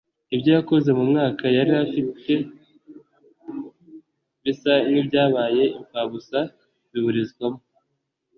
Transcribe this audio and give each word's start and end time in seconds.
ibyo 0.35 0.51
yakoze 0.57 0.89
mu 0.97 1.03
mwaka 1.11 1.43
yari 1.57 1.71
arifite 1.81 2.33
bisa 4.43 4.73
nk’ibyabaye 4.89 5.63
impfabusa 5.77 6.39
biburizwamo” 6.91 7.61